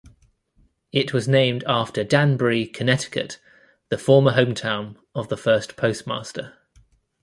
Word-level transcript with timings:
It 0.91 1.13
was 1.13 1.27
named 1.27 1.63
after 1.67 2.03
Danbury, 2.03 2.65
Connecticut, 2.65 3.37
the 3.89 3.99
former 3.99 4.31
hometown 4.31 4.95
of 5.13 5.29
the 5.29 5.37
first 5.37 5.75
postmaster. 5.77 6.57